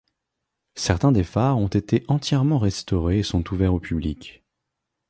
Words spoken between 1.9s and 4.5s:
entièrement restaurés et sont ouverts au public.